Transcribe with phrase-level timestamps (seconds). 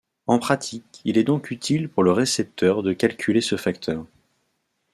[0.25, 4.03] En pratique, il est donc utile pour le récepteur de calculer ce facteur.